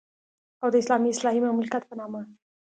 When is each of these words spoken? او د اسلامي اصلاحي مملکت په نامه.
او 0.61 0.67
د 0.73 0.75
اسلامي 0.81 1.09
اصلاحي 1.13 1.39
مملکت 1.43 1.81
په 1.85 1.93
نامه. 2.01 2.19